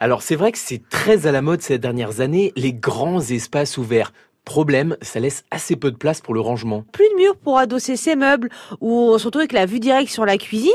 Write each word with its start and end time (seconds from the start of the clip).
Alors 0.00 0.22
c'est 0.22 0.36
vrai 0.36 0.52
que 0.52 0.58
c'est 0.58 0.88
très 0.88 1.26
à 1.26 1.32
la 1.32 1.42
mode 1.42 1.60
ces 1.60 1.78
dernières 1.78 2.20
années, 2.20 2.52
les 2.54 2.72
grands 2.72 3.20
espaces 3.20 3.78
ouverts. 3.78 4.12
Problème, 4.44 4.96
ça 5.02 5.18
laisse 5.18 5.44
assez 5.50 5.74
peu 5.74 5.90
de 5.90 5.96
place 5.96 6.20
pour 6.20 6.34
le 6.34 6.40
rangement. 6.40 6.84
Plus 6.92 7.08
de 7.10 7.16
murs 7.16 7.36
pour 7.36 7.58
adosser 7.58 7.96
ses 7.96 8.14
meubles 8.14 8.48
ou 8.80 8.92
on 8.92 9.18
se 9.18 9.24
retrouve 9.24 9.40
avec 9.40 9.52
la 9.52 9.66
vue 9.66 9.80
directe 9.80 10.12
sur 10.12 10.24
la 10.24 10.38
cuisine. 10.38 10.70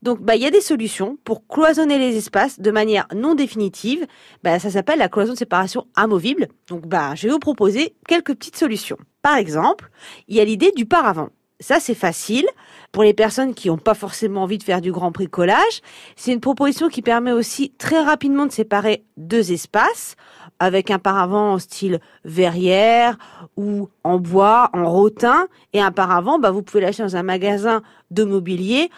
Donc 0.00 0.22
bah 0.22 0.36
il 0.36 0.42
y 0.42 0.46
a 0.46 0.50
des 0.50 0.62
solutions 0.62 1.18
pour 1.22 1.46
cloisonner 1.46 1.98
les 1.98 2.16
espaces 2.16 2.60
de 2.60 2.70
manière 2.70 3.06
non 3.14 3.34
définitive. 3.34 4.06
Bah 4.42 4.58
ça 4.58 4.70
s'appelle 4.70 4.98
la 4.98 5.10
cloison 5.10 5.34
de 5.34 5.38
séparation 5.38 5.86
amovible. 5.94 6.48
Donc 6.68 6.86
bah 6.86 7.14
je 7.14 7.26
vais 7.26 7.32
vous 7.32 7.38
proposer 7.38 7.94
quelques 8.08 8.34
petites 8.34 8.56
solutions. 8.56 8.96
Par 9.20 9.36
exemple, 9.36 9.90
il 10.28 10.36
y 10.36 10.40
a 10.40 10.44
l'idée 10.46 10.72
du 10.74 10.86
paravent. 10.86 11.28
Ça, 11.62 11.78
c'est 11.80 11.94
facile. 11.94 12.46
Pour 12.90 13.04
les 13.04 13.14
personnes 13.14 13.54
qui 13.54 13.68
n'ont 13.68 13.78
pas 13.78 13.94
forcément 13.94 14.42
envie 14.42 14.58
de 14.58 14.64
faire 14.64 14.80
du 14.80 14.92
grand 14.92 15.12
bricolage, 15.12 15.80
c'est 16.16 16.32
une 16.32 16.40
proposition 16.40 16.88
qui 16.88 17.00
permet 17.00 17.32
aussi 17.32 17.70
très 17.78 18.02
rapidement 18.02 18.46
de 18.46 18.52
séparer 18.52 19.04
deux 19.16 19.52
espaces 19.52 20.16
avec 20.58 20.90
un 20.90 20.98
paravent 20.98 21.54
en 21.54 21.58
style 21.58 22.00
verrière 22.24 23.16
ou 23.56 23.88
en 24.04 24.18
bois, 24.18 24.70
en 24.74 24.90
rotin. 24.90 25.46
Et 25.72 25.80
un 25.80 25.92
paravent, 25.92 26.38
bah, 26.38 26.50
vous 26.50 26.62
pouvez 26.62 26.82
l'acheter 26.82 27.04
dans 27.04 27.16
un 27.16 27.22
magasin 27.22 27.82
de 28.10 28.24
mobilier 28.24 28.90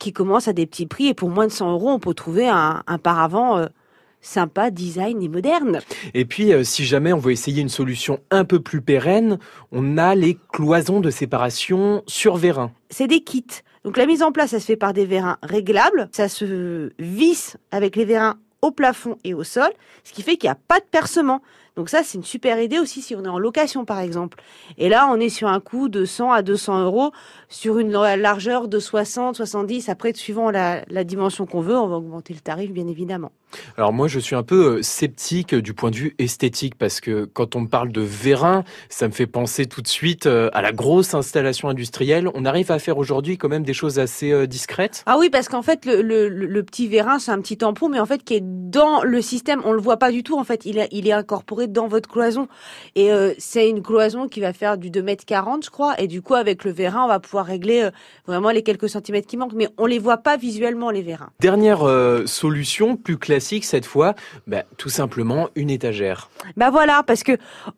qui 0.00 0.12
commence 0.12 0.48
à 0.48 0.52
des 0.52 0.66
petits 0.66 0.86
prix. 0.86 1.08
Et 1.08 1.14
pour 1.14 1.28
moins 1.28 1.46
de 1.46 1.52
100 1.52 1.72
euros, 1.72 1.90
on 1.90 1.98
peut 1.98 2.14
trouver 2.14 2.48
un, 2.48 2.82
paravent 3.02 3.58
euh, 3.58 3.66
sympa, 4.26 4.70
design 4.70 5.22
et 5.22 5.28
moderne. 5.28 5.80
Et 6.14 6.24
puis, 6.24 6.52
euh, 6.52 6.64
si 6.64 6.84
jamais 6.84 7.12
on 7.12 7.18
veut 7.18 7.32
essayer 7.32 7.62
une 7.62 7.68
solution 7.68 8.20
un 8.30 8.44
peu 8.44 8.60
plus 8.60 8.80
pérenne, 8.80 9.38
on 9.72 9.98
a 9.98 10.14
les 10.14 10.38
cloisons 10.52 11.00
de 11.00 11.10
séparation 11.10 12.02
sur 12.06 12.36
vérin. 12.36 12.72
C'est 12.90 13.06
des 13.06 13.20
kits. 13.20 13.44
Donc 13.84 13.96
la 13.96 14.06
mise 14.06 14.22
en 14.22 14.32
place, 14.32 14.50
ça 14.50 14.60
se 14.60 14.66
fait 14.66 14.76
par 14.76 14.92
des 14.92 15.06
vérins 15.06 15.38
réglables. 15.42 16.08
Ça 16.12 16.28
se 16.28 16.90
visse 16.98 17.56
avec 17.70 17.94
les 17.94 18.04
vérins 18.04 18.36
au 18.62 18.70
plafond 18.72 19.16
et 19.22 19.32
au 19.32 19.44
sol, 19.44 19.70
ce 20.02 20.12
qui 20.12 20.22
fait 20.22 20.36
qu'il 20.36 20.48
n'y 20.48 20.52
a 20.52 20.58
pas 20.68 20.80
de 20.80 20.86
percement. 20.90 21.40
Donc 21.76 21.90
ça, 21.90 22.02
c'est 22.02 22.16
une 22.16 22.24
super 22.24 22.58
idée 22.58 22.78
aussi 22.78 23.02
si 23.02 23.14
on 23.14 23.22
est 23.22 23.28
en 23.28 23.38
location, 23.38 23.84
par 23.84 24.00
exemple. 24.00 24.38
Et 24.78 24.88
là, 24.88 25.10
on 25.12 25.20
est 25.20 25.28
sur 25.28 25.48
un 25.48 25.60
coût 25.60 25.90
de 25.90 26.06
100 26.06 26.32
à 26.32 26.40
200 26.40 26.84
euros 26.84 27.12
sur 27.50 27.78
une 27.78 27.92
largeur 27.92 28.66
de 28.66 28.78
60, 28.78 29.36
70. 29.36 29.90
Après, 29.90 30.14
suivant 30.14 30.50
la, 30.50 30.84
la 30.88 31.04
dimension 31.04 31.44
qu'on 31.44 31.60
veut, 31.60 31.76
on 31.76 31.86
va 31.86 31.96
augmenter 31.96 32.32
le 32.32 32.40
tarif, 32.40 32.72
bien 32.72 32.86
évidemment. 32.86 33.30
Alors 33.76 33.92
moi, 33.92 34.08
je 34.08 34.18
suis 34.18 34.34
un 34.34 34.42
peu 34.42 34.78
euh, 34.78 34.82
sceptique 34.82 35.54
du 35.54 35.72
point 35.74 35.90
de 35.90 35.96
vue 35.96 36.14
esthétique 36.18 36.74
parce 36.76 37.00
que 37.00 37.24
quand 37.26 37.56
on 37.56 37.60
me 37.60 37.68
parle 37.68 37.92
de 37.92 38.00
vérin, 38.00 38.64
ça 38.88 39.06
me 39.06 39.12
fait 39.12 39.26
penser 39.26 39.66
tout 39.66 39.82
de 39.82 39.88
suite 39.88 40.26
euh, 40.26 40.50
à 40.52 40.62
la 40.62 40.72
grosse 40.72 41.14
installation 41.14 41.68
industrielle. 41.68 42.28
On 42.34 42.44
arrive 42.44 42.70
à 42.70 42.78
faire 42.78 42.98
aujourd'hui 42.98 43.38
quand 43.38 43.48
même 43.48 43.62
des 43.62 43.74
choses 43.74 43.98
assez 43.98 44.32
euh, 44.32 44.46
discrètes? 44.46 45.02
Ah 45.06 45.16
oui, 45.18 45.30
parce 45.30 45.48
qu'en 45.48 45.62
fait, 45.62 45.84
le, 45.86 46.02
le, 46.02 46.28
le, 46.28 46.62
petit 46.62 46.88
vérin, 46.88 47.18
c'est 47.18 47.30
un 47.30 47.40
petit 47.40 47.56
tampon, 47.56 47.88
mais 47.88 48.00
en 48.00 48.06
fait, 48.06 48.24
qui 48.24 48.34
est 48.34 48.42
dans 48.42 49.02
le 49.02 49.22
système. 49.22 49.60
On 49.64 49.72
le 49.72 49.80
voit 49.80 49.98
pas 49.98 50.10
du 50.10 50.22
tout. 50.22 50.38
En 50.38 50.44
fait, 50.44 50.66
il 50.66 50.78
est 50.78 51.12
incorporé 51.12 51.65
dans 51.66 51.88
votre 51.88 52.08
cloison. 52.08 52.48
Et 52.94 53.12
euh, 53.12 53.32
c'est 53.38 53.68
une 53.68 53.82
cloison 53.82 54.28
qui 54.28 54.40
va 54.40 54.52
faire 54.52 54.78
du 54.78 54.90
2 54.90 55.00
m 55.06 55.16
40, 55.26 55.64
je 55.64 55.70
crois. 55.70 55.94
Et 56.00 56.06
du 56.06 56.22
coup, 56.22 56.34
avec 56.34 56.64
le 56.64 56.70
vérin, 56.70 57.04
on 57.04 57.08
va 57.08 57.20
pouvoir 57.20 57.46
régler 57.46 57.88
vraiment 58.26 58.50
les 58.50 58.62
quelques 58.62 58.88
centimètres 58.88 59.26
qui 59.26 59.36
manquent. 59.36 59.54
Mais 59.54 59.68
on 59.78 59.86
les 59.86 59.98
voit 59.98 60.18
pas 60.18 60.36
visuellement, 60.36 60.90
les 60.90 61.02
vérins. 61.02 61.30
Dernière 61.40 61.84
solution, 62.26 62.96
plus 62.96 63.18
classique 63.18 63.64
cette 63.64 63.86
fois 63.86 64.14
bah, 64.46 64.64
Tout 64.76 64.88
simplement 64.88 65.48
une 65.54 65.70
étagère. 65.70 66.30
Bah 66.56 66.70
voilà, 66.70 67.02
parce 67.02 67.22
que 67.22 67.32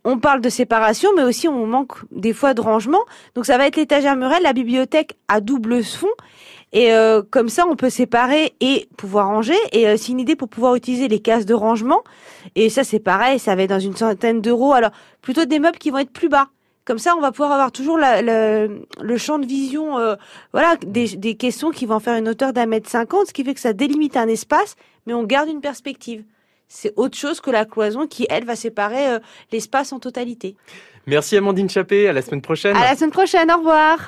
on 0.05 0.19
parle 0.19 0.41
de 0.41 0.48
séparation, 0.48 1.11
mais 1.16 1.22
aussi 1.22 1.48
on 1.48 1.66
manque 1.66 1.98
des 2.11 2.33
fois 2.33 2.55
de 2.55 2.61
rangement. 2.61 3.00
Donc 3.34 3.47
ça 3.47 3.59
va 3.59 3.66
être 3.66 3.77
l'étagère 3.77 4.16
Murel, 4.16 4.42
la 4.42 4.53
bibliothèque 4.53 5.16
à 5.28 5.41
double 5.41 5.83
fond. 5.83 6.09
Et 6.72 6.92
euh, 6.92 7.22
comme 7.28 7.48
ça, 7.48 7.66
on 7.66 7.77
peut 7.77 7.91
séparer 7.91 8.55
et 8.61 8.88
pouvoir 8.97 9.27
ranger. 9.28 9.56
Et 9.72 9.88
euh, 9.88 9.97
c'est 9.97 10.12
une 10.12 10.20
idée 10.20 10.36
pour 10.36 10.48
pouvoir 10.48 10.75
utiliser 10.75 11.08
les 11.08 11.20
cases 11.20 11.47
de 11.47 11.55
rangement. 11.55 12.02
Et 12.55 12.69
ça, 12.69 12.84
c'est 12.84 13.00
pareil, 13.00 13.38
ça 13.38 13.55
va 13.55 13.62
être 13.62 13.70
dans 13.70 13.80
une 13.80 13.97
centaine 13.97 14.41
d'euros. 14.41 14.72
Alors, 14.72 14.91
plutôt 15.22 15.44
des 15.44 15.58
meubles 15.58 15.78
qui 15.78 15.91
vont 15.91 15.98
être 15.98 16.12
plus 16.12 16.28
bas. 16.28 16.48
Comme 16.84 16.98
ça, 16.98 17.14
on 17.16 17.20
va 17.20 17.33
pouvoir 17.33 17.52
avoir 17.52 17.70
toujours 17.70 17.98
le 17.98 19.16
champ 19.19 19.38
de 19.38 19.44
vision, 19.44 19.98
euh, 19.98 20.15
voilà, 20.53 20.76
des, 20.87 21.16
des 21.16 21.34
caissons 21.34 21.70
qui 21.70 21.84
vont 21.84 22.00
faire 22.00 22.16
une 22.16 22.28
hauteur 22.31 22.54
d'un 22.54 22.65
mètre 22.65 22.88
cinquante, 22.88 23.26
ce 23.26 23.34
qui 23.34 23.44
fait 23.44 23.53
que 23.53 23.60
ça 23.60 23.75
délimite 23.75 24.16
un 24.16 24.26
espace, 24.26 24.75
mais 25.06 25.12
on 25.12 25.25
garde 25.25 25.50
une 25.50 25.60
perspective. 25.60 26.25
C'est 26.66 26.92
autre 26.97 27.16
chose 27.16 27.41
que 27.41 27.50
la 27.50 27.65
cloison 27.65 28.06
qui, 28.06 28.26
elle, 28.31 28.44
va 28.44 28.56
séparer 28.56 29.09
euh, 29.09 29.19
l'espace 29.53 29.92
en 29.92 29.98
totalité. 29.98 30.56
Merci 31.06 31.37
Amandine 31.37 31.69
Chappé, 31.69 32.09
à 32.09 32.12
la 32.12 32.22
semaine 32.22 32.42
prochaine. 32.42 32.76
À 32.76 32.84
la 32.84 32.97
semaine 32.97 33.10
prochaine, 33.10 33.50
au 33.50 33.59
revoir. 33.59 33.98